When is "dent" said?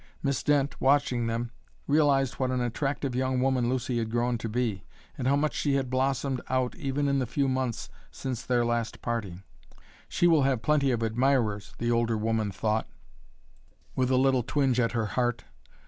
0.41-0.81